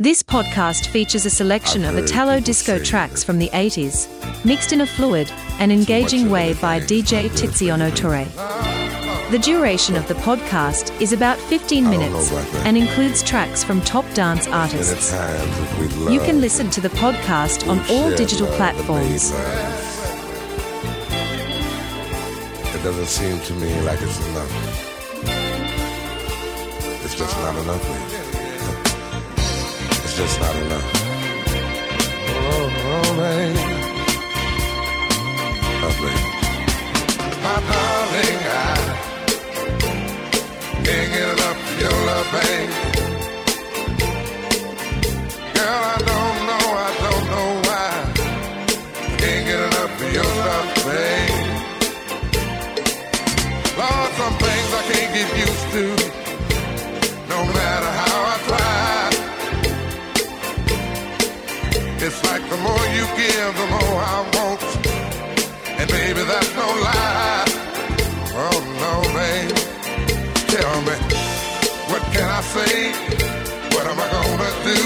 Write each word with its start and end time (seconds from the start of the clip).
This 0.00 0.22
podcast 0.22 0.86
features 0.86 1.26
a 1.26 1.30
selection 1.30 1.84
of 1.84 1.98
Italo 1.98 2.38
disco 2.38 2.78
tracks 2.78 3.24
from 3.24 3.36
the 3.40 3.48
80s, 3.48 4.06
mixed 4.44 4.72
in 4.72 4.82
a 4.82 4.86
fluid 4.86 5.28
and 5.58 5.72
engaging 5.72 6.30
way 6.30 6.54
by 6.54 6.78
DJ 6.78 7.28
Tiziano. 7.30 7.90
Torre. 7.96 8.24
The 9.32 9.40
duration 9.40 9.96
of 9.96 10.06
the 10.06 10.14
podcast 10.14 10.92
is 11.00 11.12
about 11.12 11.36
15 11.36 11.84
I 11.84 11.90
don't 11.90 12.00
know 12.00 12.10
minutes 12.12 12.30
and 12.64 12.76
includes 12.78 13.24
tracks 13.24 13.64
from 13.64 13.80
top 13.80 14.04
dance 14.14 14.46
artists. 14.46 15.10
times 15.10 15.58
if 15.58 15.80
we 15.80 15.88
love, 16.04 16.12
You 16.12 16.20
can 16.20 16.40
listen 16.40 16.70
to 16.70 16.80
the 16.80 16.90
podcast 16.90 17.68
on 17.68 17.80
all 17.90 18.14
digital 18.14 18.46
platforms. 18.52 19.32
It 22.72 22.84
doesn't 22.84 23.06
seem 23.08 23.40
to 23.40 23.52
me 23.54 23.80
like 23.80 24.00
it's 24.00 24.24
enough. 24.28 24.84
It's 27.04 27.16
just 27.16 27.36
not 27.38 27.56
enough. 27.64 28.17
Just 30.18 30.40
not 30.40 30.56
enough. 30.56 30.86
Oh, 32.50 32.68
baby. 33.16 33.62
Oh. 35.86 36.12
My 37.44 37.56
darling, 37.68 38.40
I 38.50 38.74
can't 40.84 41.08
get 41.14 41.28
enough 41.34 41.58
of 41.70 41.80
your 41.80 41.96
love, 42.06 42.28
babe. 42.32 42.87
I 64.10 64.20
want. 64.36 64.62
And 65.78 65.88
baby, 65.90 66.22
that's 66.24 66.52
no 66.56 66.68
lie. 66.86 67.44
Oh 68.42 68.58
no, 68.82 68.92
babe. 69.16 69.58
Tell 70.52 70.76
me, 70.88 70.96
what 71.90 72.02
can 72.14 72.28
I 72.38 72.40
say? 72.54 72.74
What 73.74 73.84
am 73.90 73.98
I 74.00 74.08
gonna 74.16 74.52
do? 74.70 74.80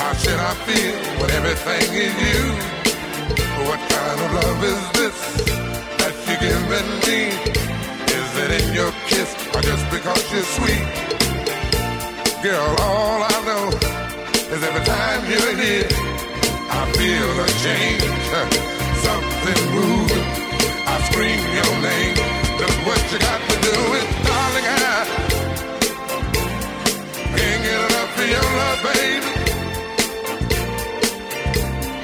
How 0.00 0.12
should 0.14 0.40
I 0.50 0.54
feel 0.66 0.96
when 1.20 1.30
everything 1.38 1.88
is 2.06 2.14
you? 2.24 2.42
What 3.68 3.80
kind 3.94 4.18
of 4.24 4.28
love 4.40 4.60
is 4.72 4.82
this 4.98 5.18
that 6.00 6.14
you're 6.24 6.42
giving 6.48 6.90
me? 7.06 7.20
Is 8.18 8.30
it 8.42 8.50
in 8.58 8.66
your 8.74 8.92
kiss 9.10 9.30
or 9.54 9.60
just 9.60 9.84
because 9.92 10.24
you're 10.32 10.50
sweet? 10.56 10.86
Girl, 12.42 12.76
all 12.80 13.20
I 13.28 13.36
know 13.44 13.64
is 14.54 14.62
every 14.64 14.84
time 14.88 15.20
you're 15.30 15.54
here, 15.62 15.99
I 17.30 17.32
feel 17.32 17.44
a 17.44 17.48
change, 17.62 18.02
something 19.06 19.62
moving. 19.70 20.26
I 20.84 20.98
scream 21.06 21.38
your 21.54 21.72
name. 21.78 22.16
Look 22.58 22.74
what 22.86 23.00
you 23.12 23.18
got 23.20 23.40
to 23.48 23.56
do 23.62 23.76
is, 23.98 24.06
darling, 24.26 24.66
I 24.66 25.06
can't 27.36 27.62
get 27.62 27.80
enough 27.86 28.18
of 28.18 28.26
your 28.34 28.48
love, 28.58 28.80
baby. 28.82 29.30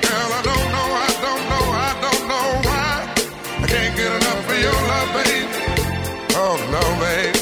Girl, 0.07 0.31
I 0.31 0.43
don't 0.47 0.69
know, 0.75 0.89
I 0.95 1.11
don't 1.27 1.45
know, 1.51 1.65
I 1.75 1.93
don't 2.05 2.25
know 2.31 2.47
why. 2.69 2.91
I 3.59 3.67
can't 3.67 3.95
get 3.97 4.11
enough 4.21 4.47
of 4.47 4.59
your 4.63 4.79
love, 4.91 5.11
baby. 5.19 5.59
Oh 6.39 6.57
no, 6.71 6.83
babe. 7.03 7.35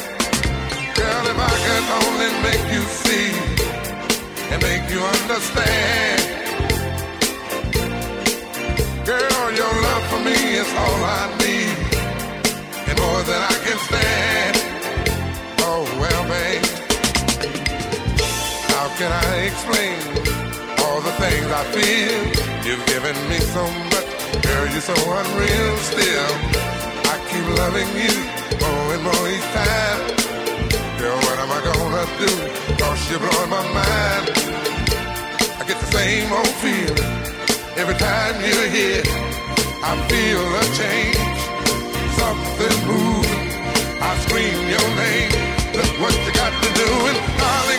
Girl, 0.96 1.24
if 1.28 1.38
I 1.38 1.54
could 1.64 1.86
only 2.00 2.30
make 2.48 2.64
you 2.72 2.82
see 3.04 3.28
and 4.52 4.62
make 4.62 4.88
you 4.90 5.00
understand. 5.00 6.23
Girl, 9.04 9.52
your 9.52 9.74
love 9.82 10.04
for 10.08 10.20
me 10.24 10.32
is 10.32 10.70
all 10.80 11.00
I 11.04 11.28
need, 11.44 11.76
and 12.88 12.96
more 13.04 13.22
than 13.28 13.40
I 13.52 13.56
can 13.64 13.78
stand. 13.84 14.56
Oh 15.60 15.84
well, 16.00 16.22
babe, 16.24 16.64
how 18.72 18.88
can 18.96 19.12
I 19.12 19.44
explain 19.44 20.00
all 20.80 21.02
the 21.02 21.12
things 21.20 21.46
I 21.52 21.64
feel? 21.76 22.20
You've 22.64 22.86
given 22.86 23.16
me 23.28 23.40
so 23.52 23.64
much, 23.92 24.08
girl, 24.40 24.66
you're 24.72 24.80
so 24.80 24.96
unreal. 24.96 25.76
Still, 25.92 26.30
I 27.12 27.16
keep 27.28 27.44
loving 27.60 27.90
you 28.00 28.14
more 28.56 28.86
and 28.94 29.02
more 29.04 29.24
each 29.28 29.48
time. 29.52 30.00
Girl, 30.96 31.18
what 31.26 31.38
am 31.44 31.50
I 31.52 31.60
gonna 31.60 32.06
do? 32.24 32.32
Cause 32.82 33.10
you're 33.10 33.20
blowing 33.20 33.50
my 33.50 33.64
mind. 33.68 34.26
I 35.60 35.64
get 35.68 35.78
the 35.78 35.90
same 35.92 36.32
old 36.32 36.48
feeling 36.64 37.13
every 37.76 37.94
time 37.96 38.34
you're 38.40 38.68
here. 38.68 39.02
I 39.82 39.92
feel 40.08 40.42
a 40.62 40.64
change, 40.80 41.40
something 42.18 42.76
moving. 42.88 43.44
I 44.00 44.10
scream 44.24 44.58
your 44.74 44.88
name. 45.04 45.32
Look 45.74 45.92
what 46.00 46.14
you 46.24 46.32
got 46.32 46.52
to 46.62 46.70
do, 46.80 46.88
and 47.10 47.18
darling, 47.40 47.73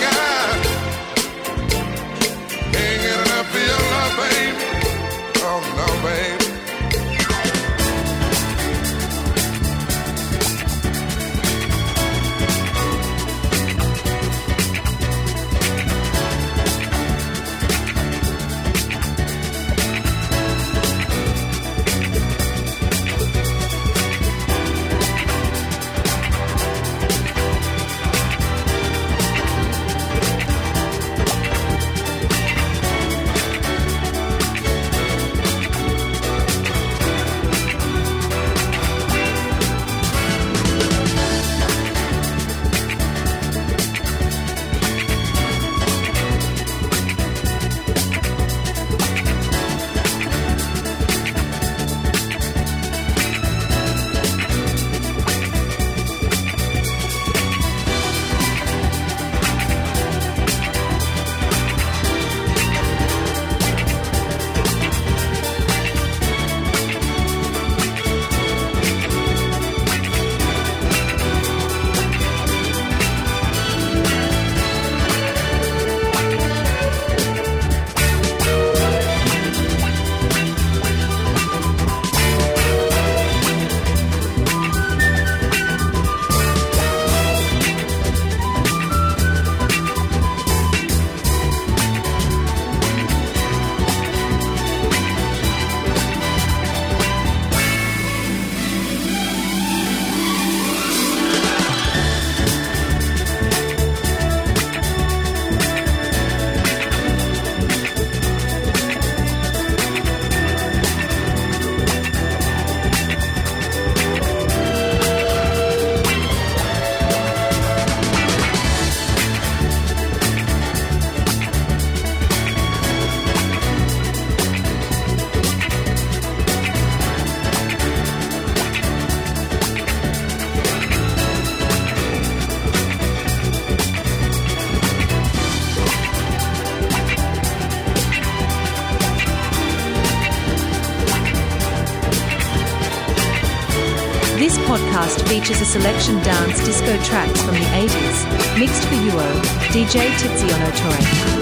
features 145.46 145.62
a 145.62 145.66
selection 145.66 146.16
dance 146.24 146.58
disco 146.66 146.98
tracks 147.04 147.40
from 147.44 147.54
the 147.54 147.60
80s, 147.60 148.60
mixed 148.60 148.84
for 148.86 148.96
Uo, 148.96 149.42
DJ 149.70 150.10
Tiziano 150.18 150.76
Torre. 150.76 151.35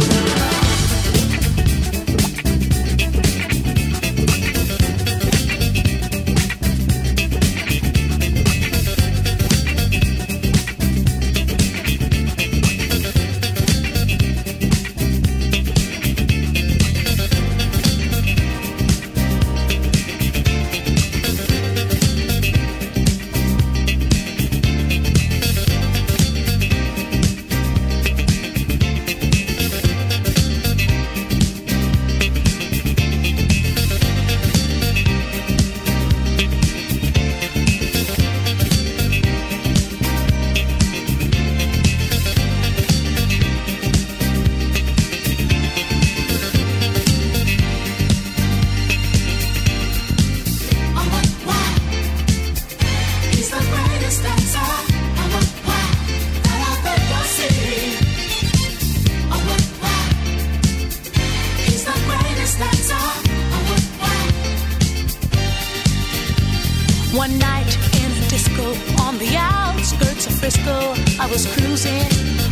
One 67.14 67.38
night 67.38 67.78
in 68.02 68.12
a 68.12 68.28
disco 68.28 68.74
on 69.04 69.20
the 69.20 69.36
outskirts 69.38 70.26
of 70.26 70.34
Frisco, 70.34 70.96
I 71.20 71.30
was 71.30 71.46
cruising 71.54 72.10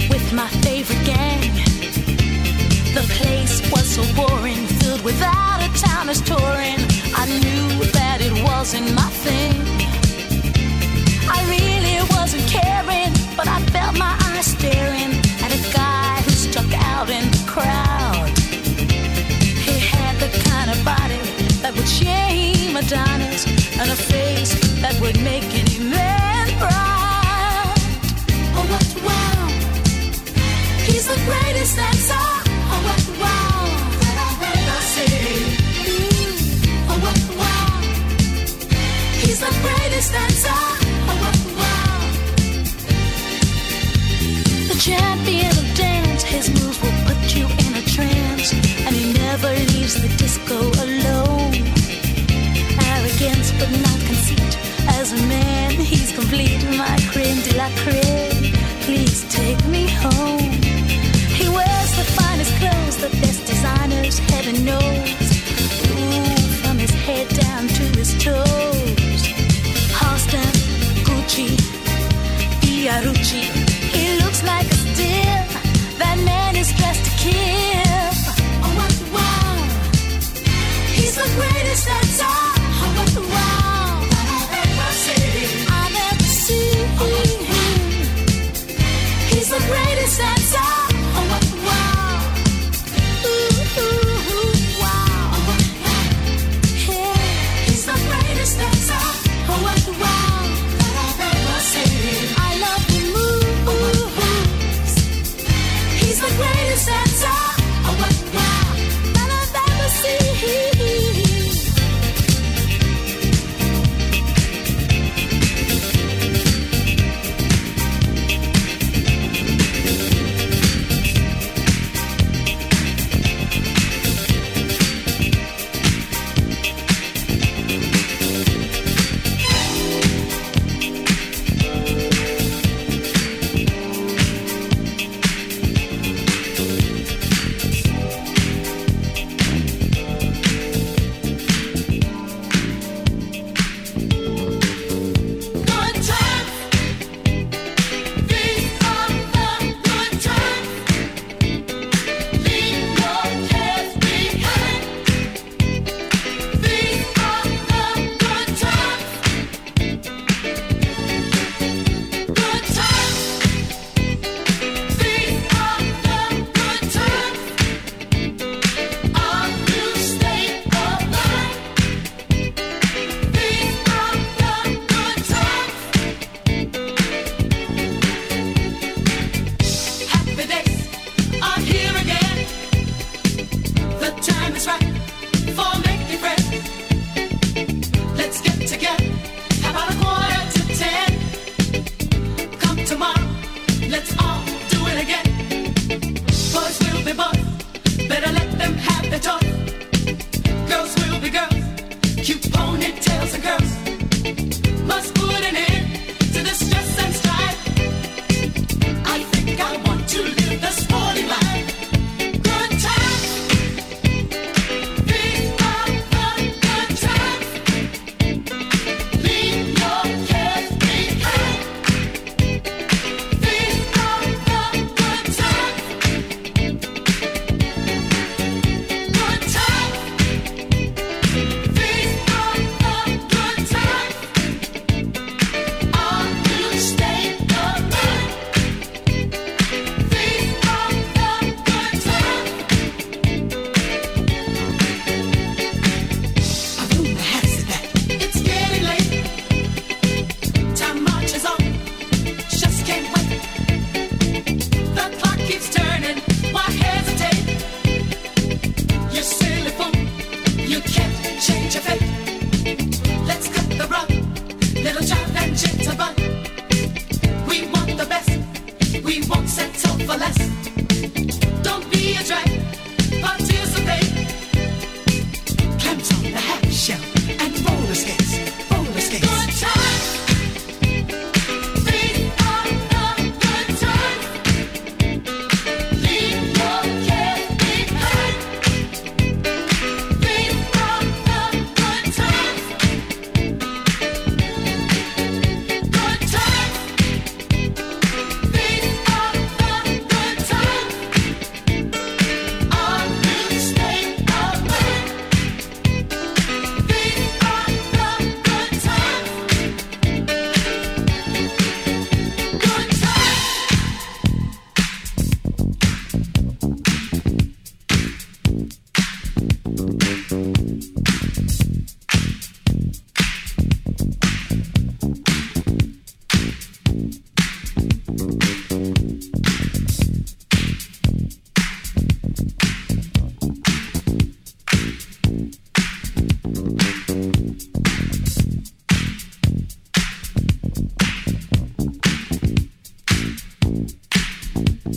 with 0.08 0.32
my 0.34 0.48
favorite 0.62 1.04
gang. 1.04 1.42
The 2.94 3.02
place 3.18 3.60
was 3.72 3.90
so 3.90 4.04
boring, 4.14 4.68
filled 4.78 5.04
with 5.04 5.20
out 5.24 5.68
of 5.68 5.76
towners 5.76 6.22
touring. 6.22 6.78
I 7.18 7.26
knew 7.42 7.86
that 7.90 8.20
it 8.22 8.34
wasn't 8.44 8.94
my 8.94 9.10
thing. 9.26 9.58
I 11.28 11.42
really 11.50 11.98
wasn't 12.16 12.46
caring, 12.48 13.12
but 13.36 13.48
I 13.48 13.60
felt 13.74 13.98
my 13.98 14.16
eyes 14.30 14.46
staring 14.46 15.10
at 15.42 15.52
a 15.58 15.74
guy 15.74 16.22
who 16.22 16.30
stuck 16.30 16.72
out 16.94 17.10
in 17.10 17.26
the 17.32 17.44
crowd. 17.48 18.30
He 19.66 19.80
had 19.80 20.20
the 20.20 20.30
kind 20.50 20.70
of 20.70 20.86
body 20.86 21.18
that 21.64 21.74
would 21.76 21.90
shame 21.90 22.76
Adonis 22.76 23.61
and 23.82 23.90
a 23.90 23.96
face 23.96 24.54
that 24.80 24.94
would 25.02 25.20
make 25.24 25.44
any 25.58 25.80
man 25.80 26.48
proud. 26.62 27.74
Oh, 28.58 28.66
what 28.72 28.88
wow! 29.08 29.48
He's 30.86 31.06
the 31.08 31.18
greatest 31.26 31.76
dancer. 31.78 32.28
Oh, 32.74 32.80
what 32.86 33.04
wow! 33.22 33.66
Oh, 36.90 37.00
the 39.42 39.54
greatest 39.66 40.12
dancer. 40.14 40.62
Oh, 41.10 41.18
what 41.24 41.40
wow! 41.58 42.00
The 44.70 44.78
champion 44.80 45.54
of 45.58 45.66
dance, 45.76 46.22
his 46.22 46.50
moves 46.50 46.80
will 46.84 46.98
put 47.08 47.22
you 47.36 47.46
in 47.66 47.72
a 47.82 47.84
trance, 47.96 48.54
and 48.86 48.96
he 48.96 49.14
never 49.14 49.52
leaves 49.74 49.96
the 50.00 50.10
disco 50.18 50.60
alone. 50.84 51.01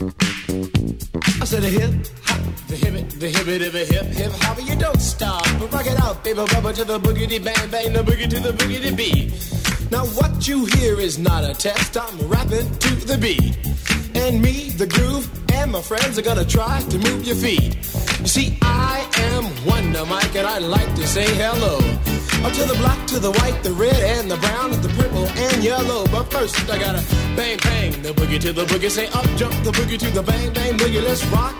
I 0.05 1.45
said 1.47 1.65
a 1.65 1.69
hip 1.69 1.91
hop, 2.25 2.41
the 2.69 2.77
hip 2.77 2.95
it, 2.95 3.11
the 3.21 3.29
hip 3.29 3.49
it, 3.49 3.63
of 3.63 3.73
hip 3.73 4.07
hip 4.07 4.33
hop, 4.33 4.59
you 4.63 4.77
don't 4.77 5.01
stop. 5.01 5.45
But 5.59 5.73
rock 5.73 5.87
it 5.87 5.99
out, 5.99 6.23
baby, 6.23 6.41
rubber 6.41 6.73
to 6.75 6.85
the 6.85 6.99
boogity 7.01 7.43
bang 7.43 7.71
bang, 7.71 7.93
the 7.93 8.03
boogie 8.03 8.29
to 8.29 8.41
the 8.41 8.53
boogity 8.53 8.95
beat. 8.95 9.33
Now 9.91 10.05
what 10.19 10.47
you 10.47 10.67
hear 10.67 11.01
is 11.01 11.19
not 11.19 11.45
a 11.45 11.55
test. 11.55 11.97
I'm 11.97 12.19
rapping 12.29 12.69
to 12.79 12.95
the 13.07 13.17
beat, 13.17 13.57
and 14.15 14.43
me, 14.43 14.71
the 14.71 14.87
groove, 14.87 15.27
and 15.53 15.73
my 15.73 15.81
friends 15.81 16.19
are 16.19 16.23
gonna 16.23 16.45
try 16.45 16.83
to 16.83 16.99
move 16.99 17.25
your 17.25 17.37
feet. 17.37 17.77
You 18.21 18.27
see, 18.27 18.59
I 18.61 19.09
am 19.33 19.45
Wonder 19.65 20.05
Mike, 20.05 20.35
and 20.37 20.47
I 20.47 20.59
like 20.59 20.95
to 20.97 21.07
say 21.07 21.25
hello. 21.35 21.79
Up 22.45 22.53
to 22.53 22.65
the 22.65 22.75
black, 22.75 23.07
to 23.07 23.19
the 23.19 23.33
white, 23.33 23.63
the 23.63 23.73
red, 23.73 23.97
and 24.19 24.31
the 24.31 24.37
brown, 24.37 24.71
the 24.71 24.89
purple, 24.91 25.27
and 25.27 25.65
yellow. 25.65 26.07
But 26.09 26.25
first, 26.25 26.55
I 26.71 26.79
gotta 26.79 27.03
bang, 27.35 27.59
bang, 27.63 28.03
the 28.03 28.13
boogie 28.13 28.39
to 28.41 28.53
the 28.53 28.65
boogie. 28.67 28.91
Say 28.91 29.07
up, 29.09 29.25
jump 29.37 29.55
the 29.65 29.71
boogie 29.71 29.99
to 29.99 30.11
the 30.11 30.23
bang, 30.23 30.53
bang, 30.53 30.77
boogie. 30.77 31.03
Let's 31.03 31.25
rock. 31.27 31.57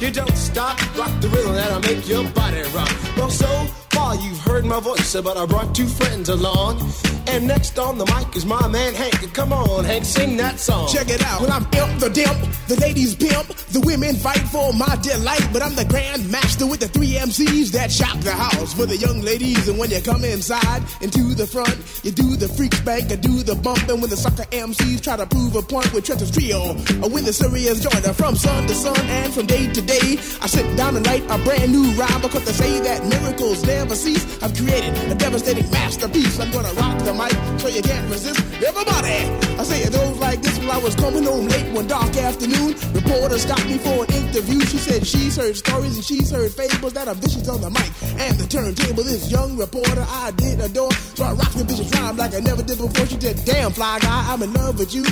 You 0.00 0.10
don't 0.10 0.36
stop, 0.36 0.76
rock 0.98 1.12
the 1.20 1.28
rhythm 1.28 1.54
that'll 1.54 1.80
make 1.80 2.08
your 2.08 2.28
body 2.30 2.62
rock. 2.74 2.90
Well, 3.16 3.30
so 3.30 3.48
far 3.94 4.16
you've 4.16 4.40
heard 4.40 4.64
my 4.64 4.80
voice, 4.80 5.14
but 5.20 5.36
I 5.36 5.46
brought 5.46 5.74
two 5.74 5.86
friends 5.86 6.28
along. 6.28 6.80
And 7.26 7.46
next 7.48 7.78
on 7.78 7.96
the 7.96 8.04
mic 8.06 8.36
is 8.36 8.44
my 8.44 8.68
man 8.68 8.94
Hank. 8.94 9.32
Come 9.32 9.52
on, 9.52 9.84
Hank, 9.84 10.04
sing 10.04 10.36
that 10.36 10.60
song. 10.60 10.88
Check 10.88 11.08
it 11.08 11.22
out. 11.24 11.40
When 11.40 11.50
I'm 11.50 11.62
imp 11.62 11.98
the 11.98 12.10
dimp, 12.10 12.38
the 12.68 12.76
ladies 12.76 13.14
pimp, 13.14 13.48
the 13.72 13.80
women 13.80 14.14
fight 14.16 14.44
for 14.54 14.72
my 14.74 14.96
delight. 15.02 15.48
But 15.52 15.62
I'm 15.62 15.74
the 15.74 15.86
grand 15.86 16.30
master 16.30 16.66
with 16.66 16.80
the 16.80 16.88
three 16.88 17.14
MCs 17.14 17.72
that 17.72 17.90
shock 17.90 18.18
the 18.20 18.32
house 18.32 18.74
for 18.74 18.86
the 18.86 18.96
young 18.96 19.20
ladies. 19.22 19.68
And 19.68 19.78
when 19.78 19.90
you 19.90 20.00
come 20.02 20.24
inside 20.24 20.82
and 21.00 21.12
to 21.12 21.34
the 21.34 21.46
front, 21.46 21.74
you 22.04 22.12
do 22.12 22.36
the 22.36 22.48
freak 22.48 22.74
spank 22.74 23.10
and 23.10 23.20
do 23.22 23.42
the 23.42 23.54
bump. 23.54 23.88
And 23.88 24.00
when 24.00 24.10
the 24.10 24.16
sucker 24.16 24.44
MCs 24.52 25.02
try 25.02 25.16
to 25.16 25.26
prove 25.26 25.56
a 25.56 25.62
point 25.62 25.92
with 25.92 26.04
Trenton's 26.04 26.30
trio, 26.30 26.76
or 27.02 27.08
when 27.08 27.24
the 27.24 27.32
serious 27.32 27.80
joiner 27.80 28.12
from 28.12 28.36
sun 28.36 28.66
to 28.66 28.74
sun 28.74 29.00
and 29.00 29.32
from 29.32 29.46
day 29.46 29.72
to 29.72 29.82
day, 29.82 30.20
I 30.40 30.46
sit 30.46 30.76
down 30.76 30.96
and 30.96 31.06
write 31.06 31.24
a 31.30 31.38
brand 31.42 31.72
new 31.72 31.90
rhyme 31.92 32.20
because 32.20 32.44
they 32.44 32.52
say 32.52 32.80
that 32.80 33.04
miracles 33.06 33.64
never 33.64 33.83
cease. 33.92 34.24
I've 34.42 34.56
created 34.56 34.96
a 35.12 35.14
devastating 35.14 35.70
masterpiece. 35.70 36.40
I'm 36.40 36.50
gonna 36.50 36.72
rock 36.72 36.98
the 37.04 37.12
mic 37.12 37.60
so 37.60 37.68
you 37.68 37.82
can't 37.82 38.08
resist. 38.10 38.40
Everybody, 38.62 39.43
I 39.58 39.62
say 39.62 39.82
it 39.82 39.92
goes 39.92 40.18
like 40.18 40.42
this 40.42 40.58
while 40.58 40.72
I 40.72 40.78
was 40.78 40.94
coming 40.96 41.24
home 41.24 41.46
late 41.46 41.72
one 41.72 41.86
dark 41.86 42.16
afternoon. 42.16 42.74
Reporter 42.92 43.38
stopped 43.38 43.66
me 43.66 43.78
for 43.78 44.04
an 44.04 44.12
interview. 44.12 44.60
She 44.60 44.78
said 44.78 45.06
she's 45.06 45.36
heard 45.36 45.56
stories 45.56 45.94
and 45.94 46.04
she's 46.04 46.30
heard 46.30 46.50
fables 46.52 46.92
that 46.94 47.08
are 47.08 47.14
vicious 47.14 47.48
on 47.48 47.60
the 47.60 47.70
mic 47.70 47.90
and 48.18 48.36
the 48.38 48.46
turntable. 48.46 49.04
This 49.04 49.30
young 49.30 49.56
reporter 49.56 50.04
I 50.08 50.32
did 50.32 50.60
adore, 50.60 50.92
so 50.92 51.24
I 51.24 51.32
rocked 51.32 51.56
the 51.56 51.64
vicious 51.64 51.90
rhyme 51.94 52.16
like 52.16 52.34
I 52.34 52.40
never 52.40 52.62
did 52.62 52.78
before. 52.78 53.06
She 53.06 53.20
said, 53.20 53.44
"Damn 53.44 53.72
fly 53.72 53.98
guy, 54.00 54.32
I'm 54.32 54.42
in 54.42 54.52
love 54.52 54.78
with 54.78 54.94
you." 54.94 55.04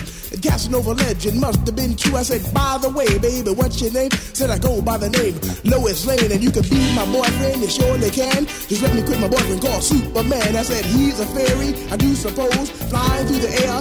Casanova 0.43 0.95
legend 0.95 1.41
must 1.41 1.61
have 1.67 1.77
been 1.77 1.95
true. 1.95 2.17
I 2.17 2.23
said, 2.23 2.43
"By 2.53 2.79
the 2.83 2.89
way, 2.89 3.19
baby, 3.19 3.51
what's 3.51 3.81
your 3.81 3.93
name?" 3.93 4.11
Said 4.33 4.51
I 4.51 4.59
go 4.59 4.81
by 4.83 4.97
the 4.99 5.11
name 5.11 5.39
Lois 5.65 6.05
Lane, 6.07 6.33
and 6.33 6.43
you 6.43 6.51
can 6.51 6.63
be 6.63 6.81
my 6.95 7.07
boyfriend. 7.07 7.63
You 7.63 7.69
surely 7.69 8.11
can. 8.11 8.47
Just 8.69 8.83
let 8.83 8.95
me 8.95 9.03
quit 9.03 9.21
my 9.21 9.29
boyfriend 9.29 9.63
called 9.63 9.83
Superman. 9.83 10.57
I 10.57 10.63
said 10.63 10.85
he's 10.85 11.21
a 11.21 11.27
fairy. 11.27 11.75
I 11.93 11.97
do 11.97 12.15
suppose 12.15 12.71
flying 12.91 13.27
through 13.27 13.41
the 13.41 13.53
air 13.65 13.79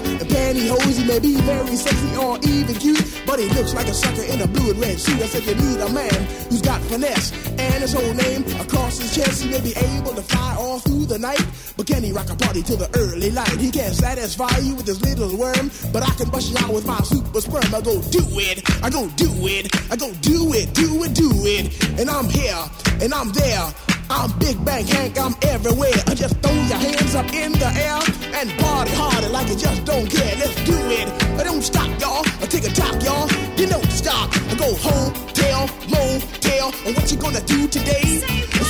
in 0.52 0.68
pantyhose. 0.68 0.98
He 0.98 1.06
may 1.06 1.20
be 1.20 1.36
very 1.42 1.76
sexy 1.76 2.16
or 2.16 2.38
even 2.44 2.76
cute, 2.76 3.22
but 3.26 3.40
he 3.40 3.48
looks 3.50 3.74
like 3.74 3.88
a 3.88 3.94
sucker 3.94 4.24
in 4.24 4.42
a 4.42 4.48
blue 4.48 4.72
and 4.72 4.80
red 4.80 5.00
suit. 5.00 5.22
I 5.22 5.26
said 5.28 5.44
you 5.44 5.56
need 5.56 5.80
a 5.80 5.90
man 5.90 6.14
who's 6.50 6.62
got 6.62 6.82
finesse 6.84 7.32
and 7.48 7.82
his 7.82 7.94
whole 7.94 8.14
name 8.14 8.44
across 8.60 9.00
his 9.00 9.16
chest. 9.16 9.44
He 9.44 9.50
may 9.50 9.62
be 9.62 9.74
able 9.76 10.14
to 10.14 10.22
fly 10.22 10.56
all 10.60 10.80
through 10.80 11.06
the 11.06 11.20
night, 11.20 11.44
but 11.78 11.88
can 11.88 12.04
he 12.04 12.12
rock 12.12 12.30
a 12.30 12.36
party 12.36 12.62
till 12.62 12.78
the 12.78 12.90
early 12.98 13.32
light? 13.32 13.58
He 13.60 13.72
can't 13.72 13.96
satisfy 13.96 14.58
you 14.60 14.76
with 14.76 14.88
his 14.88 15.02
little 15.02 15.36
worm, 15.38 15.72
but 15.92 16.04
I 16.04 16.14
can 16.16 16.30
bust 16.30 16.52
you 16.52 16.58
out 16.60 16.74
with 16.74 16.86
my 16.86 17.00
super 17.02 17.42
sperm. 17.42 17.74
I 17.74 17.82
go 17.82 18.02
do 18.10 18.24
it, 18.40 18.84
I 18.84 18.90
go 18.90 19.08
do 19.16 19.30
it, 19.48 19.92
I 19.92 19.96
go 19.96 20.12
do 20.22 20.54
it, 20.54 20.74
do 20.74 21.04
it, 21.04 21.14
do 21.14 21.30
it, 21.46 22.00
and 22.00 22.10
I'm 22.10 22.30
here 22.30 22.64
and 23.02 23.14
I'm 23.14 23.32
there. 23.32 23.91
I'm 24.12 24.30
Big 24.40 24.64
Bank 24.66 24.90
Hank, 24.90 25.18
I'm 25.18 25.34
everywhere. 25.44 25.96
I 26.08 26.14
just 26.16 26.36
throw 26.42 26.52
your 26.52 26.78
hands 26.78 27.16
up 27.16 27.32
in 27.34 27.54
the 27.54 27.72
air 27.80 28.00
and 28.36 28.52
party 28.60 28.92
harder 28.92 29.30
like 29.30 29.48
you 29.48 29.56
just 29.56 29.86
don't 29.86 30.06
care. 30.10 30.36
Let's 30.36 30.56
do 30.66 30.76
it. 30.92 31.08
I 31.40 31.44
don't 31.46 31.62
stop, 31.62 31.88
y'all. 32.00 32.20
I 32.42 32.46
take 32.46 32.66
a 32.66 32.74
talk, 32.74 33.02
y'all. 33.02 33.32
You 33.56 33.68
don't 33.68 33.90
stop. 33.90 34.30
I 34.52 34.56
go 34.56 34.76
hotel, 34.76 35.70
motel, 35.88 36.68
and 36.86 36.96
what 36.96 37.10
you 37.10 37.18
gonna 37.18 37.40
do 37.42 37.70
today? 37.70 38.20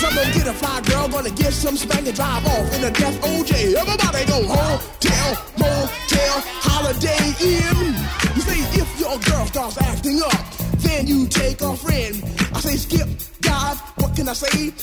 Some 0.01 0.15
gonna 0.15 0.33
get 0.33 0.48
a 0.48 0.53
fly 0.53 0.81
girl, 0.81 1.07
gonna 1.07 1.31
get 1.31 1.53
some 1.53 1.75
spank 1.75 2.05
and 2.07 2.15
drive 2.15 2.45
off 2.45 2.74
in 2.75 2.83
a 2.83 2.91
death 2.91 3.21
OJ. 3.21 3.74
Everybody 3.74 4.25
go 4.25 4.45
hotel, 4.45 5.27
motel, 5.57 6.36
Holiday 6.62 7.33
Inn. 7.41 7.93
You 8.36 8.41
say 8.41 8.60
if 8.77 9.00
your 9.00 9.17
girl 9.19 9.45
starts 9.48 9.77
acting 9.81 10.21
up, 10.21 10.41
then 10.77 11.07
you 11.07 11.27
take 11.27 11.62
a 11.62 11.75
friend. 11.75 12.24
I 12.53 12.60
say 12.62 12.77
skip, 12.77 13.07
dive, 13.41 13.79
what 13.98 14.15
can 14.15 14.27
I 14.27 14.33
say? 14.33 14.74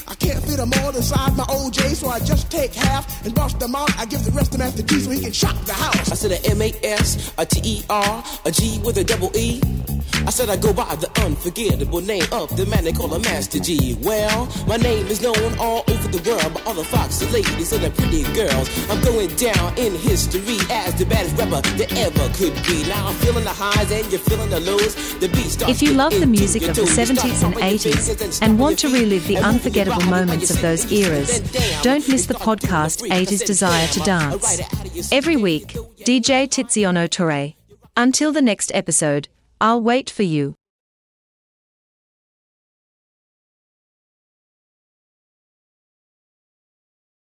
I 0.98 1.00
can't 1.00 1.27
fit 1.38 1.46
them 1.46 1.56
all 1.56 1.66
inside 1.66 1.82
my 1.82 1.88
OJ, 1.88 1.94
so 1.94 2.08
I 2.08 2.18
just 2.20 2.50
take 2.50 2.74
half 2.74 3.24
and 3.24 3.34
bust 3.34 3.58
them 3.58 3.74
out. 3.74 3.96
I 3.98 4.06
give 4.06 4.24
the 4.24 4.30
rest 4.32 4.52
to 4.52 4.58
Master 4.58 4.82
Gee 4.82 5.00
so 5.00 5.10
he 5.10 5.20
can 5.20 5.32
shock 5.32 5.56
the 5.64 5.72
house. 5.72 6.10
I 6.10 6.14
said 6.14 6.32
a 6.32 6.50
M 6.50 6.62
A 6.62 6.72
S, 6.82 7.32
a 7.38 7.46
T 7.46 7.60
E 7.64 7.84
R, 7.90 8.24
a 8.44 8.50
G 8.50 8.80
with 8.84 8.98
a 8.98 9.04
double 9.04 9.30
E. 9.36 9.60
I 10.26 10.30
said 10.30 10.50
I 10.50 10.56
go 10.56 10.72
by 10.72 10.94
the 10.96 11.10
unforgettable 11.24 12.00
name 12.00 12.24
of 12.32 12.54
the 12.56 12.66
man 12.66 12.84
they 12.84 12.92
call 12.92 13.12
a 13.14 13.18
Master 13.18 13.58
Gee. 13.58 13.96
Well, 14.02 14.48
my 14.66 14.76
name 14.76 15.06
is 15.06 15.22
known 15.22 15.58
all 15.58 15.84
over 15.88 16.08
the 16.08 16.20
world 16.28 16.52
by 16.54 16.60
all 16.66 16.74
the 16.74 16.84
foxy 16.84 17.26
ladies 17.28 17.72
and 17.72 17.82
the 17.82 17.90
pretty 17.90 18.24
girls. 18.34 18.68
I'm 18.90 19.00
going 19.02 19.28
down 19.36 19.78
in 19.78 19.94
history 19.94 20.58
as 20.70 20.94
the 20.96 21.06
baddest 21.06 21.36
rapper 21.38 21.62
that 21.78 21.92
ever 21.96 22.28
could 22.34 22.54
be. 22.66 22.86
Now 22.88 23.08
I'm 23.08 23.14
feeling 23.16 23.44
the 23.44 23.56
highs 23.56 23.90
and 23.90 24.10
you're 24.12 24.20
feeling 24.20 24.50
the 24.50 24.60
lows. 24.60 24.94
The 25.18 25.28
beat 25.28 25.50
starts 25.50 25.72
If 25.72 25.82
you 25.82 25.94
love 25.94 26.12
the 26.12 26.26
music 26.26 26.62
of 26.68 26.74
the 26.74 26.82
your 26.82 26.94
toes. 26.94 26.98
You 26.98 27.16
start 27.16 27.30
70s 27.30 27.44
and 27.46 27.54
80s 27.54 28.42
and 28.42 28.50
and 28.50 28.58
want 28.58 28.78
to 28.80 28.88
relive 28.88 29.26
the 29.26 29.38
unforgettable 29.38 30.04
moments 30.04 30.50
of 30.50 30.60
those 30.60 30.90
eras, 30.92 31.27
down. 31.28 31.82
don't 31.82 32.08
miss 32.08 32.26
the 32.26 32.34
podcast 32.34 33.08
80s 33.08 33.44
Desire 33.44 33.86
to 33.88 34.00
Dance. 34.00 35.12
Every 35.12 35.36
week, 35.36 35.68
DJ 35.98 36.48
Tiziano 36.48 37.08
Torre. 37.08 37.54
Until 37.96 38.32
the 38.32 38.42
next 38.42 38.70
episode, 38.74 39.28
I'll 39.60 39.82
wait 39.82 40.08
for 40.08 40.22
you. 40.22 40.54